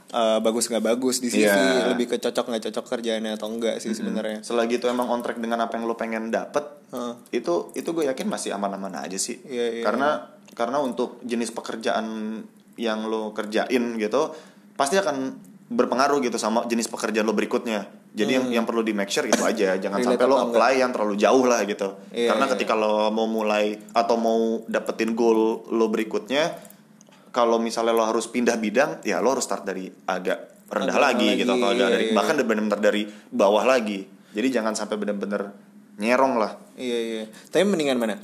[0.08, 1.90] uh, bagus nggak bagus di CV, Iya.
[1.90, 4.42] lebih ke cocok nggak cocok kerjaannya atau enggak sih sebenarnya.
[4.42, 7.14] selagi itu emang on track dengan apa yang lo pengen dapet Heeh.
[7.34, 9.84] itu itu gue yakin masih aman-aman aja sih Iya, iya.
[9.84, 10.10] karena
[10.52, 12.40] karena untuk jenis pekerjaan
[12.76, 14.36] yang lo kerjain gitu
[14.74, 19.10] pasti akan berpengaruh gitu sama jenis pekerjaan lo berikutnya jadi yang yang perlu di make
[19.10, 20.08] sure itu aja jangan Hmm.
[20.08, 20.54] Relate sampai lo apa enggak.
[20.54, 22.52] apply yang terlalu jauh lah gitu Iya, karena iya.
[22.54, 26.54] ketika lo mau mulai atau mau dapetin goal lo berikutnya
[27.36, 31.28] kalau misalnya lo harus pindah bidang ya lo harus start dari agak rendah Agak lagi,
[31.36, 32.16] lagi, gitu atau agak iya, dari iya.
[32.16, 35.52] bahkan benar-benar dari bawah lagi jadi jangan sampai benar-benar
[36.00, 37.24] nyerong lah Iya iya.
[37.50, 38.20] Tapi mendingan mana?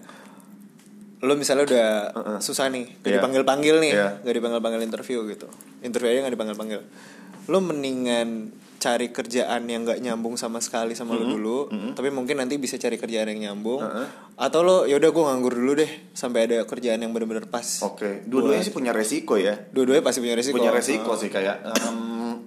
[1.23, 2.37] Lo misalnya udah Heeh.
[2.43, 3.15] susah nih, gak Iya.
[3.21, 4.09] dipanggil-panggil nih, Iya.
[4.27, 5.47] gak dipanggil-panggil interview gitu.
[5.79, 6.81] Interview aja gak dipanggil-panggil.
[7.47, 11.57] Lo mendingan cari kerjaan yang gak nyambung sama sekali sama lo dulu,
[11.93, 13.77] tapi mungkin nanti bisa cari kerjaan yang nyambung.
[13.77, 14.07] Heeh.
[14.35, 17.61] Atau lo yaudah gue nganggur dulu deh sampai ada kerjaan yang bener-bener pas.
[17.79, 19.53] oke dua-duanya sih punya resiko ya.
[19.69, 20.57] Dua-duanya pasti punya resiko.
[20.57, 22.41] punya resiko sih kayak em,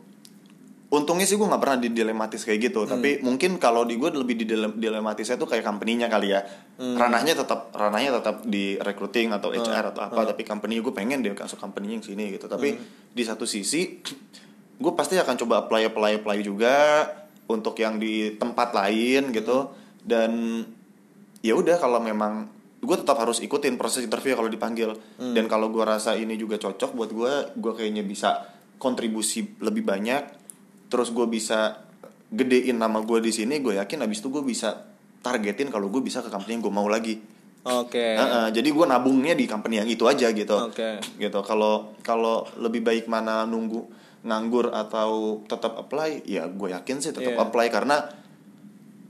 [0.90, 4.34] untungnya sih gue nggak pernah di dilematis kayak gitu tapi mungkin kalau di gue lebih
[4.36, 6.42] di dilem- dilematisnya tuh kayak company-nya kali ya.
[6.76, 11.30] Ranahnya tetap ranahnya tetap di recruiting atau HR atau apa tapi company gue pengen deh
[11.30, 12.46] masuk company yang sini gitu.
[12.46, 12.74] Tapi
[13.08, 14.02] di satu sisi
[14.78, 17.06] gue pasti akan coba apply apply apply juga
[17.46, 19.70] untuk yang di tempat lain gitu.
[20.04, 20.62] Dan
[21.40, 22.48] ya udah kalau memang
[22.84, 24.96] gue tetap harus ikutin proses interview kalau dipanggil.
[25.18, 28.44] Dan kalau gue rasa ini juga cocok buat gue gue kayaknya bisa
[28.76, 30.22] kontribusi lebih banyak.
[30.92, 31.80] Terus gue bisa
[32.34, 34.74] gedein nama gue di sini gue yakin abis itu gue bisa
[35.24, 37.16] targetin kalau gue bisa ke company yang gue mau lagi.
[37.64, 38.12] Oke.
[38.20, 40.68] Heeh, jadi gue nabungnya di company yang itu aja gitu.
[40.68, 41.00] Oke.
[41.16, 41.40] gitu.
[41.40, 43.88] Kalau kalau lebih baik mana nunggu
[44.24, 47.44] nganggur atau tetap apply ya gue yakin sih tetap Iya.
[47.44, 48.08] apply karena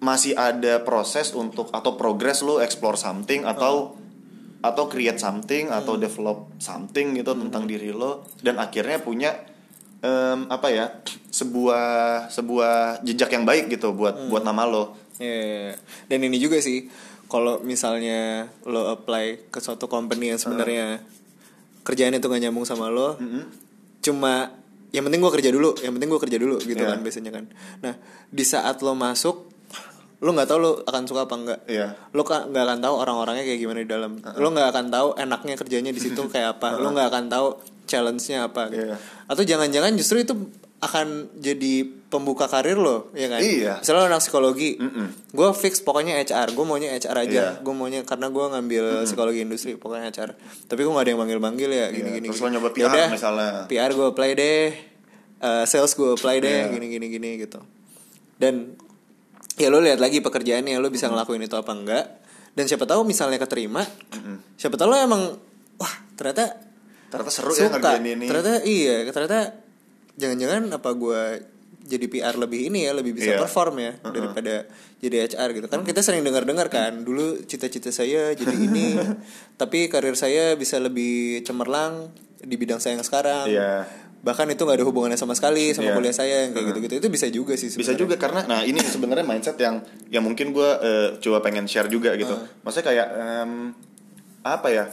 [0.03, 3.95] masih ada proses untuk atau progress lo explore something atau
[4.61, 9.33] atau create something atau develop something gitu tentang diri lo dan akhirnya punya
[10.01, 10.87] em, apa ya
[11.31, 11.85] sebuah
[12.29, 14.97] sebuah jejak yang baik gitu buat buat nama lo.
[15.17, 15.79] Iya,
[16.11, 16.91] dan ini juga sih
[17.31, 21.01] kalau misalnya lo apply ke suatu company yang sebenarnya
[21.83, 23.45] kerjaan itu gak nyambung sama lo, Mm-mm.
[24.01, 24.49] cuma
[24.95, 26.95] yang penting gue kerja dulu, yang penting gue kerja dulu gitu Iya.
[26.95, 27.45] kan biasanya kan.
[27.83, 27.95] Nah
[28.31, 29.51] di saat lo masuk,
[30.23, 31.61] lo nggak tahu lo akan suka apa enggak.
[31.67, 31.99] Iya.
[32.15, 34.23] Lo nggak akan tahu orang-orangnya kayak gimana di dalam.
[34.39, 36.79] Lo nggak akan tahu enaknya kerjanya di situ kayak apa.
[36.79, 37.47] Lo nggak akan tahu
[37.85, 38.71] challenge-nya apa.
[38.71, 38.87] Gitu.
[38.87, 38.97] Iya.
[39.27, 40.33] Atau jangan-jangan justru itu
[40.85, 43.41] akan jadi pembuka karir lo, ya kan?
[43.41, 43.81] Iya.
[43.81, 44.77] Misalnya lo anak psikologi,
[45.29, 47.47] gue fix pokoknya HR, gue maunya HR aja, Iya.
[47.59, 50.31] gue maunya karena gue ngambil psikologi industri pokoknya HR.
[50.65, 52.29] Tapi gue gak ada yang manggil-manggil ya, gini-gini.
[52.29, 52.47] terus gini.
[52.47, 53.51] lo nyoba Ya PR udah, misalnya.
[53.67, 54.65] PR gue apply deh,
[55.41, 56.71] eh, sales gue apply deh, Iya.
[56.71, 57.59] gini-gini gini gitu.
[58.35, 58.79] Dan
[59.55, 62.05] ya lo lihat lagi pekerjaannya, lo bisa ngelakuin itu apa enggak?
[62.51, 63.83] Dan siapa tahu misalnya keterima,
[64.55, 65.23] siapa tahu lo emang
[65.75, 66.55] wah ternyata
[67.11, 69.39] ternyata seru ya suka, ngerjain ini ternyata iya, ternyata
[70.15, 71.23] jangan-jangan apa gue
[71.85, 73.39] jadi PR lebih ini ya lebih bisa Iya.
[73.39, 74.65] perform ya daripada
[74.99, 78.97] jadi HR gitu kan kita sering dengar-dengar kan dulu cita-cita saya jadi ini
[79.61, 82.09] tapi karir saya bisa lebih cemerlang
[82.41, 83.85] di bidang saya yang sekarang Iya.
[84.21, 85.95] bahkan itu nggak ada hubungannya sama sekali sama Iya.
[85.95, 88.01] kuliah saya yang kayak gitu-gitu itu bisa juga sih bisa sebenarnya.
[88.01, 90.71] juga karena nah ini sebenarnya mindset yang yang mungkin gue
[91.21, 93.53] coba pengen share juga gitu maksudnya kayak em,
[94.41, 94.85] apa ya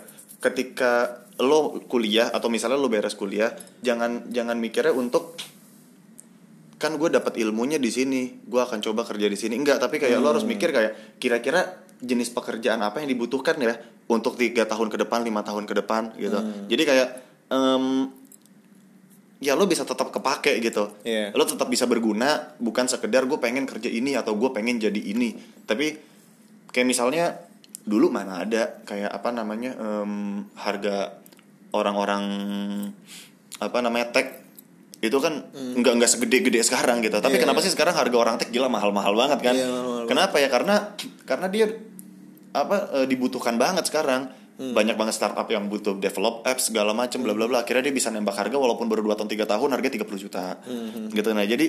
[0.42, 3.52] ketika lo kuliah atau misalnya lo beres kuliah
[3.82, 5.38] jangan jangan mikirnya untuk
[6.82, 9.54] kan gue dapat ilmunya di sini gue akan coba kerja di sini.
[9.54, 13.78] Enggak tapi kayak lo harus mikir kayak kira-kira jenis pekerjaan apa yang dibutuhkan ya
[14.10, 16.42] untuk tiga tahun ke depan lima tahun ke depan gitu.
[16.74, 17.08] Jadi kayak
[17.54, 18.10] em,
[19.38, 20.90] ya lo bisa tetap kepake gitu.
[21.06, 21.30] Iya.
[21.38, 25.38] lo tetap bisa berguna bukan sekedar gue pengen kerja ini atau gue pengen jadi ini.
[25.70, 25.94] Tapi
[26.74, 27.38] kayak misalnya
[27.86, 31.21] dulu mana ada kayak apa namanya em, harga
[31.72, 32.24] orang-orang
[33.62, 34.42] apa namanya tech
[35.02, 37.18] itu kan nggak nggak segede-gede sekarang gitu.
[37.18, 37.42] Tapi Hmm.
[37.42, 37.66] Iya, kenapa iya.
[37.66, 38.70] sih sekarang harga orang tech gila?
[38.70, 39.56] Mahal-mahal banget kan?
[39.58, 40.48] Iya, mahal-mahal kenapa ya?
[40.50, 40.76] Karena
[41.26, 41.66] karena dia
[42.54, 44.40] apa eh, dibutuhkan banget sekarang.
[44.62, 44.78] Hmm.
[44.78, 47.66] banyak banget startup yang butuh develop apps segala macem bla bla bla.
[47.66, 50.62] Akhirnya dia bisa nembak harga walaupun baru 2 tahun 3 tahun harga 30 juta.
[50.62, 51.34] Hmm, gitu.
[51.34, 51.66] Nah jadi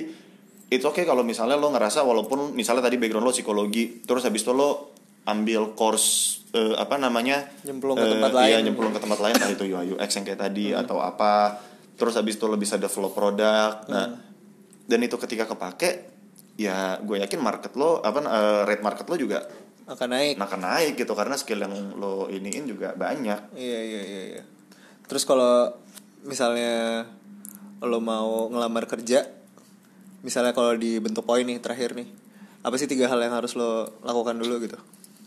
[0.69, 4.53] itu oke kalau misalnya lo ngerasa walaupun misalnya tadi background lo psikologi terus habis itu
[4.53, 4.92] lo
[5.23, 8.61] ambil course eh, apa namanya Nyemplung ke eh, tempat iya, lain.
[8.67, 10.81] nyemplung ke tempat lain entah itu UI UX yang kayak tadi Hmm.
[10.81, 11.57] atau apa
[11.93, 14.19] terus habis itu lo bisa develop produk nah Hmm.
[14.83, 16.11] dan itu ketika kepake
[16.55, 19.39] ya gue yakin market lo apa eh, rate market lo juga
[19.83, 24.23] akan naik akan naik gitu karena skill yang lo iniin juga banyak Iya iya iya
[24.31, 24.43] iya.
[25.03, 25.75] Terus kalau
[26.23, 27.03] misalnya
[27.79, 29.27] lo mau ngelamar kerja,
[30.21, 32.07] misalnya kalau dibentuk poin nih terakhir nih,
[32.59, 34.79] apa sih tiga hal yang harus lo lakukan dulu gitu?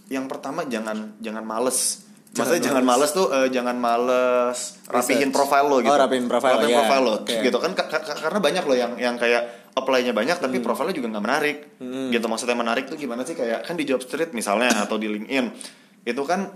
[0.06, 4.58] Yang pertama jangan jangan males Jangan Maksudnya jangan males tuh eh, jangan males
[4.92, 5.88] rapihin profile lo gitu.
[5.88, 6.78] Oh, rapihin profile, Rapihin iya.
[6.84, 7.32] profile lo Oke.
[7.40, 11.16] gitu kan ka- ka- karena banyak lo yang yang kayak apply-nya banyak tapi profilnya juga
[11.16, 11.56] nggak menarik.
[11.80, 12.12] Hmm.
[12.12, 15.46] Gitu maksudnya menarik tuh gimana sih kayak kan di job street misalnya atau di LinkedIn
[16.04, 16.52] itu kan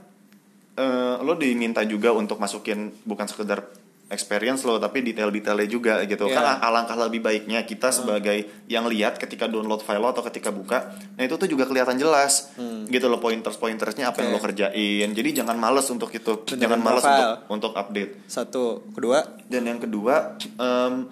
[0.76, 3.64] eh, lo diminta juga untuk masukin bukan sekedar
[4.10, 6.26] experience lo tapi detail-detailnya juga gitu.
[6.26, 6.34] Iya.
[6.36, 10.50] kan al- alangkah lebih baiknya kita sebagai yang lihat ketika download file lo atau ketika
[10.50, 12.50] buka nah itu tuh juga kelihatan jelas
[12.90, 15.08] gitu loh pointers pointersnya apa yang lo kerjain.
[15.14, 17.46] Jadi jangan males untuk itu jangan males profile.
[17.48, 18.26] untuk untuk update.
[18.26, 21.06] Satu, kedua, dan yang kedua em,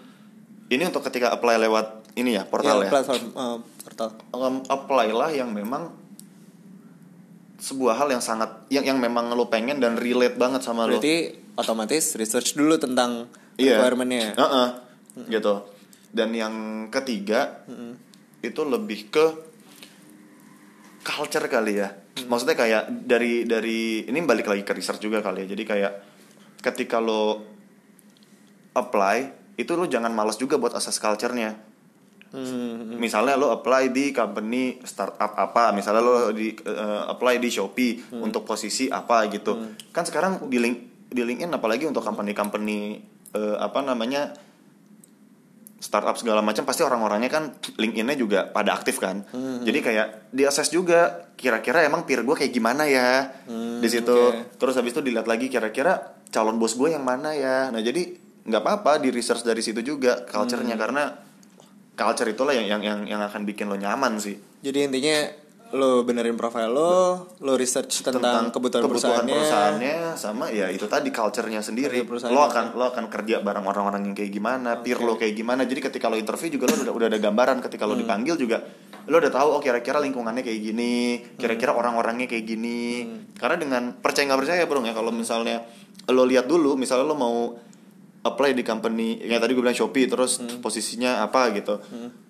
[0.69, 4.09] ini untuk ketika apply lewat ini ya portal ya, ya, platform eh, portal.
[4.35, 5.95] Em, apply lah yang memang
[7.59, 10.99] sebuah hal yang sangat yang yang memang lo pengen dan relate banget sama lo.
[10.99, 13.27] Berarti otomatis research dulu tentang
[13.59, 13.83] Iya.
[13.83, 14.39] requirementnya.
[14.39, 14.69] Heeh,
[15.29, 15.67] gitu.
[16.09, 16.55] Dan yang
[16.89, 17.67] ketiga
[18.39, 19.27] itu lebih ke
[21.03, 21.91] culture kali ya.
[22.19, 25.47] Maksudnya kayak dari dari ini balik lagi ke research juga kali ya.
[25.51, 25.93] Jadi kayak
[26.63, 27.43] ketika lo
[28.75, 29.19] apply
[29.59, 31.59] itu lo jangan malas juga buat assess culture-nya.
[32.29, 38.21] Hmm, Misalnya lo apply di company startup apa, misalnya lo di eh, apply di Shopee
[38.21, 39.57] untuk posisi apa gitu.
[39.91, 42.79] Kan sekarang di link di LinkedIn apalagi untuk company-company
[43.33, 44.37] eh, apa namanya
[45.79, 49.23] startup segala macam pasti orang-orangnya kan LinkedIn-nya juga pada aktif kan.
[49.63, 53.31] Jadi kayak di assess juga kira-kira emang peer gue kayak gimana ya
[53.79, 54.11] di situ.
[54.11, 54.59] oke.
[54.59, 57.71] Terus habis itu dilihat lagi kira-kira calon bos gue yang mana ya.
[57.71, 58.11] Nah jadi
[58.49, 61.13] nggak apa-apa di research dari situ juga culture-nya karena
[61.93, 65.29] culture itulah yang yang yang yang akan bikin lo nyaman sih Jadi intinya
[65.69, 66.93] lo benerin profile lo,
[67.45, 72.09] lo research tentang, kebutuhan, perusahaannya, perusahaannya sama ya itu tadi culture-nya sendiri.
[72.09, 75.69] Perusahaan lo akan lo akan kerja bareng orang-orang yang kayak gimana peer lo kayak gimana.
[75.69, 77.61] Jadi ketika lo interview juga lo udah udah ada gambaran.
[77.61, 77.93] Ketika Hmm.
[77.93, 78.65] lo dipanggil juga
[79.09, 80.95] lo udah tahu oh kira-kira lingkungannya kayak gini
[81.37, 81.81] kira-kira Hmm.
[81.85, 83.05] orang-orangnya kayak gini.
[83.37, 84.97] Karena dengan percaya nggak percaya bro ya.
[84.97, 85.69] Kalau misalnya
[86.09, 87.37] lo lihat dulu misalnya lo mau
[88.19, 90.65] apply di company yang tadi gue bilang Shopee terus Hmm.
[90.65, 91.77] posisinya apa gitu.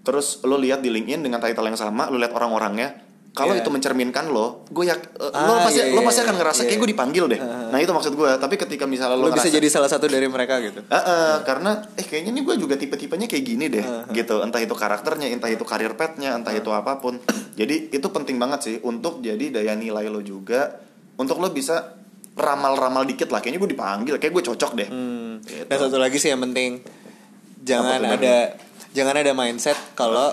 [0.03, 3.08] Terus lo lihat di LinkedIn dengan title yang sama lo lihat orang-orangnya
[3.39, 3.63] kalau Iya.
[3.63, 6.41] itu mencerminkan lo gue ya lo Ah, pasti iya, lo iya, pasti akan iya.
[6.43, 6.81] ngerasa kayak Iya.
[6.81, 9.87] gue dipanggil deh nah itu maksud gue tapi ketika misalnya lo, lo bisa jadi salah
[9.87, 10.83] satu dari mereka gitu.
[10.87, 14.75] Ah, ah, karena eh kayaknya nih gue juga tipe-tipenya kayak gini deh gitu entah itu
[14.75, 17.23] karakternya entah itu karir petnya entah itu apa pun
[17.55, 20.83] jadi itu penting banget sih untuk jadi daya nilai lo juga
[21.15, 21.95] untuk lo bisa
[22.35, 25.39] ramal-ramal dikit lah kayaknya gue dipanggil kayak gue cocok deh Hmm.
[25.39, 25.65] Gitu.
[25.65, 26.83] Dan satu lagi sih yang penting
[27.61, 28.55] jangan ada
[28.89, 30.33] jangan ada mindset kalau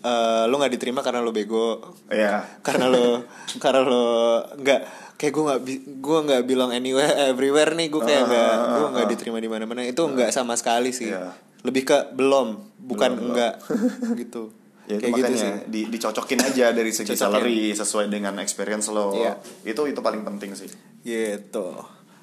[0.00, 3.22] eh, lo nggak diterima karena lo bego, ya karena lo
[3.62, 4.06] karena lo
[4.54, 4.80] nggak
[5.14, 5.60] kayak gue nggak
[5.98, 9.38] gue nggak bilang anywhere everywhere nih gue kayak Ah, nggak ah, gue ah, nggak diterima
[9.38, 11.34] di mana-mana itu nggak sama sekali sih Iya.
[11.60, 13.28] lebih ke belum bukan Belum, belum.
[13.28, 13.54] enggak
[14.22, 14.42] gitu
[14.86, 17.20] Ya, itu kayak gitu sih di, dicocokin aja dari segi Cocokin.
[17.20, 19.12] salary sesuai dengan experience lo.
[19.12, 19.36] Iya.
[19.62, 20.64] Itu itu paling penting sih.
[21.00, 21.76] gitu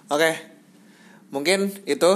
[0.06, 0.32] oke
[1.30, 2.12] mungkin itu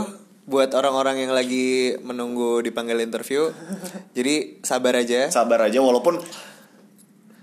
[0.49, 3.53] buat orang-orang yang lagi menunggu dipanggil interview
[4.17, 5.29] jadi sabar aja.
[5.29, 6.17] Sabar aja walaupun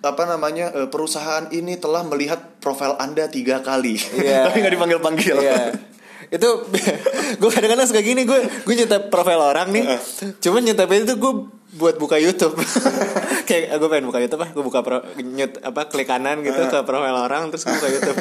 [0.03, 4.43] apa namanya eh, perusahaan ini telah melihat profil anda tiga kali, Iya.
[4.51, 5.37] tapi nggak dipanggil panggil.
[5.39, 5.75] Iya.
[6.27, 6.49] itu
[7.41, 9.87] gue kadang-kadang suka gini gue gue nyetep profil orang nih.
[10.43, 11.33] Cuman nyetepnya itu gue
[11.79, 12.59] buat buka YouTube.
[13.47, 16.79] Kayak gue pengen buka YouTube ah gue buka pro, nyet apa klik kanan gitu ke
[16.83, 18.19] profil orang terus gue buka YouTube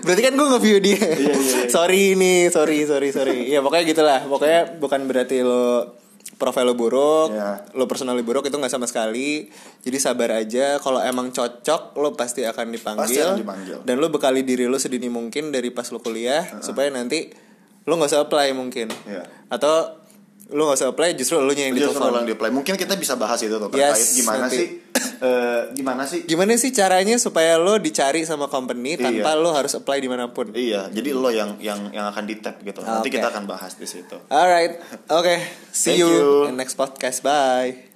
[0.00, 1.58] berarti kan gue nge-view dia Iya, iya, iya.
[1.68, 5.96] sorry nih sorry sorry sorry ya pokoknya gitulah pokoknya bukan berarti lo
[6.32, 7.68] profil lo buruk Iya.
[7.70, 9.46] lo personal lo buruk itu nggak sama sekali
[9.80, 13.76] jadi sabar aja kalau emang cocok lo pasti akan dipanggil, Pasti akan dipanggil.
[13.82, 17.28] dan lo bekali diri lo sedini mungkin dari pas lo kuliah supaya nanti
[17.82, 19.24] lo nggak usah apply mungkin Iya.
[19.48, 20.00] atau
[20.50, 22.50] lu gak usah apply justru lu yang Justru orang di apply.
[22.50, 24.56] Mungkin kita bisa bahas itu tuh Yes, terkait gimana nanti.
[24.58, 24.66] sih
[25.18, 29.36] eh, gimana sih gimana sih caranya supaya lo dicari sama company tanpa Iya.
[29.36, 32.60] lo harus apply di mana pun Iya, jadi lo yang yang yang akan di tap
[32.60, 32.80] gitu.
[32.80, 33.16] Nanti Oke.
[33.16, 34.16] kita akan bahas di situ.
[34.28, 34.76] alright
[35.08, 35.36] oke
[35.70, 36.28] see Thank you you.
[36.46, 37.89] in next podcast bye